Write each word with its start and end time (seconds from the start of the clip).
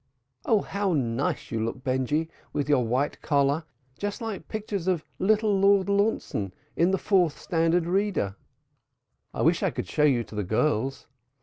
Oh, 0.47 0.63
how 0.63 0.93
nice 0.93 1.51
you 1.51 1.63
look, 1.63 1.83
Benjy, 1.83 2.27
with 2.53 2.67
your 2.67 2.83
white 2.83 3.21
collar, 3.21 3.65
just 3.99 4.19
like 4.19 4.41
the 4.41 4.47
pictures 4.51 4.87
of 4.87 5.05
little 5.19 5.59
Lord 5.59 5.89
Launceston 5.89 6.55
in 6.75 6.89
the 6.89 6.97
Fourth 6.97 7.37
Standard 7.39 7.85
Reader. 7.85 8.35
I 9.31 9.43
wish 9.43 9.61
I 9.61 9.69
could 9.69 9.87
show 9.87 10.01
you 10.03 10.23
to 10.23 10.33
the 10.33 10.43
girls! 10.43 11.05